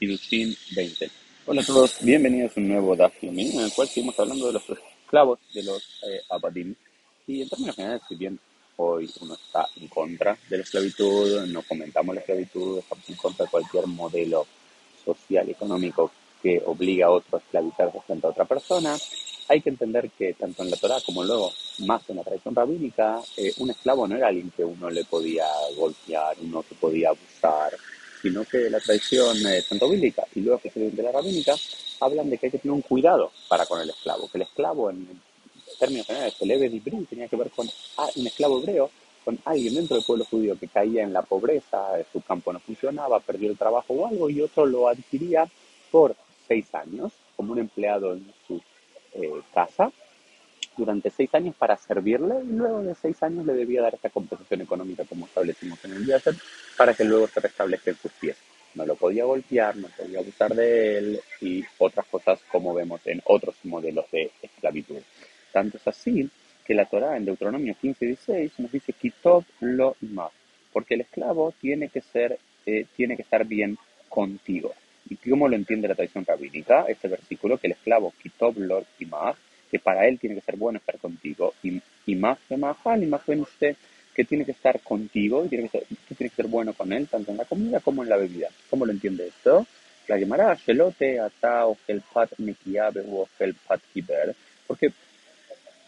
Kiddushin 0.00 0.56
20. 0.74 1.10
Hola 1.44 1.60
a 1.60 1.64
todos, 1.64 1.98
bienvenidos 2.00 2.56
a 2.56 2.60
un 2.60 2.68
nuevo 2.68 2.96
Daf 2.96 3.22
en 3.22 3.38
el 3.38 3.70
cual 3.70 3.86
seguimos 3.86 4.18
hablando 4.18 4.46
de 4.46 4.54
los 4.54 4.62
esclavos, 4.70 5.38
de 5.52 5.62
los 5.62 5.82
eh, 6.08 6.22
abadim. 6.30 6.74
Y 7.26 7.42
en 7.42 7.50
términos 7.50 7.76
generales, 7.76 8.02
si 8.08 8.14
bien 8.14 8.40
hoy 8.76 9.10
uno 9.20 9.34
está 9.34 9.66
en 9.76 9.88
contra 9.88 10.38
de 10.48 10.56
la 10.56 10.62
esclavitud, 10.62 11.46
no 11.48 11.60
comentamos 11.68 12.14
la 12.14 12.22
esclavitud, 12.22 12.78
estamos 12.78 13.10
en 13.10 13.16
contra 13.16 13.44
de 13.44 13.50
cualquier 13.50 13.86
modelo 13.88 14.46
social, 15.04 15.50
económico 15.50 16.10
que 16.42 16.62
obliga 16.64 17.08
a 17.08 17.10
otro 17.10 17.36
a 17.36 17.40
esclavizarse 17.40 18.00
frente 18.06 18.26
a 18.26 18.30
otra 18.30 18.46
persona, 18.46 18.96
hay 19.48 19.60
que 19.60 19.68
entender 19.68 20.10
que 20.16 20.32
tanto 20.32 20.62
en 20.62 20.70
la 20.70 20.78
Torah 20.78 20.96
como 21.04 21.24
luego 21.24 21.52
más 21.80 22.08
en 22.08 22.16
la 22.16 22.24
tradición 22.24 22.54
rabínica, 22.54 23.20
eh, 23.36 23.52
un 23.58 23.68
esclavo 23.68 24.08
no 24.08 24.16
era 24.16 24.28
alguien 24.28 24.50
que 24.56 24.64
uno 24.64 24.88
le 24.88 25.04
podía 25.04 25.44
golpear, 25.76 26.36
uno 26.40 26.62
que 26.62 26.74
podía 26.74 27.10
abusar, 27.10 27.76
sino 28.20 28.44
que 28.44 28.70
la 28.70 28.80
tradición 28.80 29.36
eh, 29.46 29.64
tanto 29.68 29.88
bíblica 29.88 30.24
y 30.34 30.40
luego 30.40 30.60
de 30.64 31.02
la 31.02 31.12
rabínica 31.12 31.54
hablan 32.00 32.30
de 32.30 32.38
que 32.38 32.46
hay 32.46 32.52
que 32.52 32.58
tener 32.58 32.74
un 32.74 32.82
cuidado 32.82 33.30
para 33.48 33.66
con 33.66 33.80
el 33.80 33.90
esclavo, 33.90 34.28
que 34.30 34.38
el 34.38 34.42
esclavo 34.42 34.90
en 34.90 35.08
términos 35.78 36.06
generales, 36.06 36.34
el 36.40 36.50
Ebed 36.50 36.82
tenía 37.08 37.28
que 37.28 37.36
ver 37.36 37.50
con 37.50 37.66
un 38.16 38.26
esclavo 38.26 38.60
hebreo, 38.60 38.90
con 39.24 39.38
alguien 39.44 39.74
dentro 39.74 39.96
del 39.96 40.04
pueblo 40.04 40.24
judío 40.24 40.58
que 40.58 40.68
caía 40.68 41.02
en 41.02 41.12
la 41.12 41.22
pobreza, 41.22 41.98
eh, 41.98 42.06
su 42.12 42.20
campo 42.20 42.52
no 42.52 42.60
funcionaba, 42.60 43.20
perdió 43.20 43.50
el 43.50 43.58
trabajo 43.58 43.94
o 43.94 44.06
algo 44.06 44.28
y 44.30 44.40
otro 44.40 44.66
lo 44.66 44.88
adquiría 44.88 45.46
por 45.90 46.16
seis 46.46 46.66
años 46.74 47.12
como 47.36 47.52
un 47.52 47.58
empleado 47.58 48.12
en 48.14 48.32
su 48.46 48.60
eh, 49.14 49.30
casa 49.54 49.90
durante 50.76 51.10
seis 51.10 51.34
años 51.34 51.54
para 51.56 51.76
servirle 51.76 52.36
y 52.42 52.52
luego 52.52 52.82
de 52.82 52.94
seis 52.94 53.22
años 53.22 53.44
le 53.44 53.54
debía 53.54 53.82
dar 53.82 53.94
esta 53.94 54.10
compensación 54.10 54.62
económica 54.62 55.04
como 55.04 55.26
establecimos 55.26 55.84
en 55.84 55.92
el 55.92 56.06
día 56.06 56.20
para 56.80 56.94
que 56.94 57.04
luego 57.04 57.28
se 57.28 57.40
restablezca 57.40 57.92
sus 57.92 58.10
pies. 58.12 58.38
No 58.74 58.86
lo 58.86 58.96
podía 58.96 59.26
golpear, 59.26 59.76
no 59.76 59.88
podía 59.88 60.20
abusar 60.20 60.54
de 60.54 60.96
él 60.96 61.20
y 61.42 61.62
otras 61.76 62.06
cosas 62.06 62.40
como 62.50 62.72
vemos 62.72 63.02
en 63.06 63.20
otros 63.26 63.54
modelos 63.64 64.10
de 64.10 64.30
esclavitud. 64.40 64.96
Tanto 65.52 65.76
es 65.76 65.86
así 65.86 66.30
que 66.64 66.72
la 66.72 66.86
Torah 66.86 67.18
en 67.18 67.26
Deuteronomio 67.26 67.76
15 67.78 68.02
y 68.02 68.08
16 68.08 68.52
nos 68.60 68.72
dice 68.72 68.94
Kitov 68.94 69.44
lo 69.60 69.94
imah, 70.00 70.30
porque 70.72 70.94
el 70.94 71.02
esclavo 71.02 71.52
tiene 71.60 71.90
que 71.90 72.00
ser, 72.00 72.38
eh, 72.64 72.86
tiene 72.96 73.14
que 73.14 73.22
estar 73.24 73.44
bien 73.44 73.76
contigo. 74.08 74.72
¿Y 75.10 75.16
cómo 75.16 75.48
lo 75.48 75.56
entiende 75.56 75.86
la 75.86 75.94
tradición 75.94 76.24
rabínica? 76.24 76.86
Este 76.88 77.08
versículo, 77.08 77.58
que 77.58 77.66
el 77.66 77.74
esclavo 77.74 78.14
Kitov 78.22 78.58
lo 78.58 78.86
imah 78.98 79.34
que 79.70 79.80
para 79.80 80.06
él 80.08 80.18
tiene 80.18 80.36
que 80.36 80.40
ser 80.40 80.56
bueno 80.56 80.78
estar 80.78 80.98
contigo, 80.98 81.52
y, 81.62 81.82
y 82.06 82.14
más 82.16 82.38
que 82.48 82.56
más, 82.56 82.78
y 82.86 83.06
más 83.06 83.26
bien 83.26 83.40
usted 83.42 83.76
que 84.20 84.26
tiene 84.26 84.44
que 84.44 84.52
estar 84.52 84.78
contigo, 84.80 85.46
y 85.46 85.48
tiene 85.48 85.70
que 85.70 85.78
ser, 85.78 85.86
que 86.14 86.28
ser 86.28 86.46
bueno 86.46 86.74
con 86.74 86.92
él, 86.92 87.08
tanto 87.08 87.30
en 87.30 87.38
la 87.38 87.46
comida 87.46 87.80
como 87.80 88.02
en 88.02 88.10
la 88.10 88.18
bebida. 88.18 88.48
¿Cómo 88.68 88.84
lo 88.84 88.92
entiende 88.92 89.28
esto? 89.28 89.66
La 90.08 90.18
Gemara, 90.18 90.54
Shelote, 90.54 91.18
Atao, 91.18 91.78
Helpat, 91.88 92.32
Mekiabe 92.36 93.02
o 93.10 93.26
Helpat 93.38 93.80
Kiber, 93.94 94.36
porque 94.66 94.92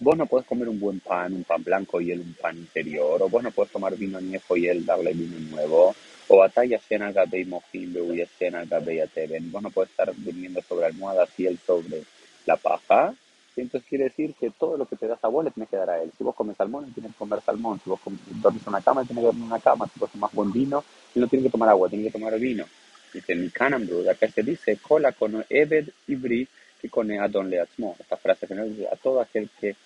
vos 0.00 0.16
no 0.16 0.24
podés 0.24 0.46
comer 0.46 0.66
un 0.70 0.80
buen 0.80 1.00
pan, 1.00 1.34
un 1.34 1.44
pan 1.44 1.62
blanco 1.62 2.00
y 2.00 2.10
él 2.10 2.20
un 2.20 2.32
pan 2.32 2.56
interior, 2.56 3.20
o 3.20 3.28
vos 3.28 3.42
no 3.42 3.50
podés 3.50 3.70
tomar 3.70 3.94
vino 3.96 4.18
viejo 4.18 4.56
y 4.56 4.66
él 4.66 4.86
darle 4.86 5.12
vino 5.12 5.38
nuevo, 5.50 5.94
o 6.28 6.42
Ataya 6.42 6.80
Shena 6.88 7.12
Gabei 7.12 7.44
Mojim, 7.44 7.92
Beuya 7.92 8.26
Shena 8.40 8.64
Gabei 8.64 9.00
Ateben, 9.00 9.52
vos 9.52 9.62
no 9.62 9.70
podés 9.70 9.90
estar 9.90 10.10
durmiendo 10.16 10.62
sobre 10.66 10.86
almohadas 10.86 11.28
y 11.36 11.44
él 11.44 11.58
sobre 11.66 12.02
la 12.46 12.56
paja, 12.56 13.14
entonces 13.60 13.88
quiere 13.88 14.04
decir 14.04 14.34
que 14.34 14.50
todo 14.50 14.76
lo 14.76 14.86
que 14.86 14.96
te 14.96 15.06
das 15.06 15.22
a 15.22 15.28
vos 15.28 15.44
le 15.44 15.50
tienes 15.50 15.68
que 15.68 15.76
dar 15.76 15.90
a 15.90 16.02
él. 16.02 16.10
Si 16.16 16.24
vos 16.24 16.34
comes 16.34 16.56
salmón, 16.56 16.86
él 16.86 16.94
tiene 16.94 17.10
que 17.10 17.14
comer 17.14 17.40
salmón. 17.42 17.80
Si 17.84 17.90
vos 17.90 18.00
dormís 18.40 18.62
en 18.62 18.68
una 18.68 18.80
cama, 18.80 19.02
él 19.02 19.06
tiene 19.06 19.20
que 19.20 19.26
dormir 19.26 19.44
en 19.44 19.48
una 19.48 19.60
cama. 19.60 19.86
Si 19.92 20.00
vos 20.00 20.10
tomás 20.10 20.32
buen 20.32 20.50
vino, 20.52 20.82
no 21.14 21.26
tiene 21.26 21.44
que 21.44 21.50
tomar 21.50 21.68
agua, 21.68 21.88
tiene 21.88 22.04
que 22.04 22.12
tomar 22.12 22.38
vino. 22.38 22.64
Dice, 23.12 23.34
mi 23.34 23.50
canambru, 23.50 24.08
acá 24.08 24.26
se 24.28 24.42
dice, 24.42 24.78
cola 24.78 25.12
con 25.12 25.44
Ebed 25.50 25.90
Ibri 26.06 26.48
que 26.80 26.88
con 26.88 27.10
Adon 27.12 27.50
Leatzmo. 27.50 27.94
Esta 27.98 28.16
frase 28.16 28.46
que 28.46 28.54
dice, 28.54 28.88
a 28.88 28.96
todo 28.96 29.20
aquel 29.20 29.50
que 29.60 29.76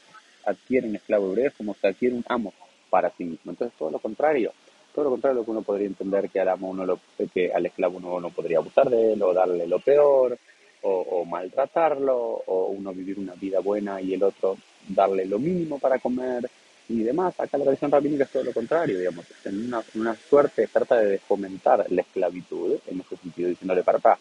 adquiere 0.45 0.89
un 0.89 0.95
esclavo 0.95 1.33
hebreo 1.33 1.52
como 1.57 1.74
se 1.74 1.89
adquiere 1.89 2.14
un 2.14 2.24
amo 2.29 2.55
para 2.89 3.11
sí 3.11 3.24
mismo. 3.24 3.51
Entonces 3.51 3.77
todo 3.77 3.90
lo 3.90 3.98
contrario. 3.98 4.52
Todo 4.95 5.07
lo 5.07 5.11
contrario 5.11 5.40
lo 5.40 5.45
que 5.45 5.51
uno 5.51 5.63
podría 5.63 5.89
entender 5.89 6.30
que 6.30 6.40
al 6.40 6.48
amo 6.48 6.70
uno 6.70 6.86
lo, 6.86 7.01
que 7.35 7.52
al 7.52 7.67
esclavo 7.67 7.98
uno 7.98 8.20
no 8.20 8.30
podría 8.30 8.58
abusar 8.58 8.89
de 8.89 9.13
él 9.13 9.23
o 9.23 9.35
darle 9.35 9.67
lo 9.67 9.80
peor 9.80 10.39
o, 10.83 11.25
maltratarlo, 11.25 12.17
o 12.47 12.67
uno 12.69 12.92
vivir 12.92 13.19
una 13.19 13.35
vida 13.35 13.61
buena 13.61 14.01
y 14.01 14.14
el 14.14 14.23
otro 14.23 14.57
darle 14.89 15.27
lo 15.27 15.39
mínimo 15.39 15.79
para 15.79 15.98
comer 15.98 16.48
y 16.89 17.03
demás. 17.03 17.39
Acá 17.41 17.59
la 17.59 17.64
tradición 17.64 17.91
rabínica 17.91 18.25
es 18.25 18.31
todo 18.31 18.45
lo 18.45 18.53
contrario, 18.53 18.98
digamos, 18.98 19.27
en 19.45 19.73
una, 19.95 20.14
suerte 20.14 20.69
trata 20.69 21.01
de 21.01 21.19
fomentar 21.19 21.87
la 21.91 22.03
esclavitud, 22.03 22.79
en 22.87 23.01
ese 23.01 23.17
sentido, 23.17 23.48
diciéndole 23.48 23.83
para 23.83 23.98
acá, 23.98 24.19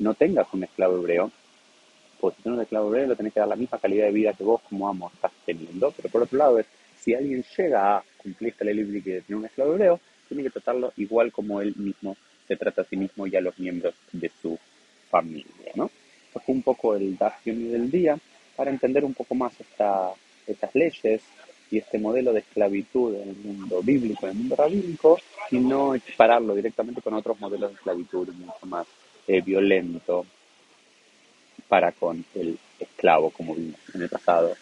no 0.00 0.14
tengas 0.14 0.46
un 0.52 0.64
esclavo 0.64 0.96
hebreo, 0.96 1.30
pues 2.20 2.34
si 2.36 2.42
tienes 2.42 2.58
un 2.58 2.62
esclavo 2.62 2.88
hebreo, 2.88 3.08
le 3.08 3.16
tenés 3.16 3.32
que 3.32 3.40
dar 3.40 3.48
la 3.48 3.56
misma 3.56 3.78
calidad 3.78 4.06
de 4.06 4.12
vida 4.12 4.32
que 4.32 4.44
vos 4.44 4.60
como 4.68 4.88
amo 4.88 5.10
estás 5.14 5.32
teniendo, 5.46 5.92
pero 5.92 6.08
por 6.08 6.22
otro 6.22 6.38
lado 6.38 6.58
es, 6.58 6.66
si 7.00 7.14
alguien 7.14 7.44
llega 7.56 7.96
a 7.96 8.04
cumplir 8.16 8.50
esta 8.50 8.64
ley 8.64 8.74
bíblica 8.74 9.10
de 9.10 9.20
tener 9.22 9.38
un 9.38 9.46
esclavo 9.46 9.74
hebreo, 9.74 10.00
tiene 10.26 10.42
que 10.42 10.50
tratarlo 10.50 10.92
igual 10.96 11.30
como 11.30 11.60
él 11.60 11.74
mismo 11.76 12.16
se 12.48 12.56
trata 12.56 12.82
a 12.82 12.84
sí 12.84 12.96
mismo 12.96 13.26
y 13.26 13.36
a 13.36 13.40
los 13.40 13.58
miembros 13.58 13.94
de 14.10 14.30
su 14.42 14.58
familia, 15.10 15.72
¿no? 15.74 15.90
Un 16.48 16.62
poco 16.62 16.94
el 16.94 17.16
Dafioni 17.16 17.68
del 17.68 17.90
día 17.90 18.18
para 18.56 18.70
entender 18.70 19.04
un 19.04 19.14
poco 19.14 19.34
más 19.34 19.52
esta, 19.60 20.12
estas 20.46 20.74
leyes 20.74 21.22
y 21.70 21.78
este 21.78 21.98
modelo 21.98 22.32
de 22.32 22.40
esclavitud 22.40 23.14
en 23.14 23.28
el 23.28 23.36
mundo 23.36 23.82
bíblico, 23.82 24.26
en 24.26 24.32
el 24.32 24.38
mundo 24.38 24.56
rabínico, 24.56 25.18
y 25.50 25.58
no 25.58 25.94
equipararlo 25.94 26.54
directamente 26.54 27.02
con 27.02 27.14
otros 27.14 27.38
modelos 27.40 27.70
de 27.70 27.76
esclavitud 27.76 28.28
mucho 28.34 28.66
más 28.66 28.86
eh, 29.26 29.40
violento 29.42 30.26
para 31.68 31.92
con 31.92 32.24
el 32.34 32.58
esclavo, 32.80 33.30
como 33.30 33.54
vimos 33.54 33.80
en 33.94 34.02
el 34.02 34.08
pasado, 34.08 34.56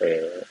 eh, 0.00 0.42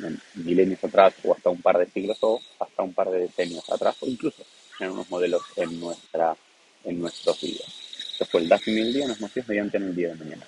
en 0.00 0.20
milenios 0.44 0.82
atrás, 0.82 1.14
o 1.24 1.32
hasta 1.32 1.50
un 1.50 1.62
par 1.62 1.78
de 1.78 1.86
siglos, 1.86 2.18
o 2.22 2.40
hasta 2.58 2.82
un 2.82 2.92
par 2.92 3.10
de 3.10 3.20
decenios 3.20 3.68
atrás, 3.70 3.96
o 4.00 4.06
incluso 4.06 4.44
en 4.80 4.90
unos 4.90 5.08
modelos 5.10 5.42
en, 5.56 5.78
nuestra, 5.78 6.36
en 6.84 7.00
nuestros 7.00 7.40
días. 7.40 7.79
Esto 8.20 8.32
fue 8.32 8.42
el 8.42 8.50
DAFI 8.50 8.70
Mil 8.72 8.92
Día, 8.92 9.08
nos 9.08 9.18
vemos 9.18 9.48
mediante 9.48 9.78
en 9.78 9.84
el 9.84 9.96
día 9.96 10.08
de 10.08 10.14
mañana. 10.16 10.44